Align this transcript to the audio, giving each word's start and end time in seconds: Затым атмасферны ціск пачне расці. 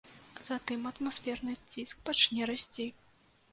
Затым 0.45 0.87
атмасферны 0.91 1.53
ціск 1.75 1.97
пачне 2.09 2.51
расці. 2.53 2.91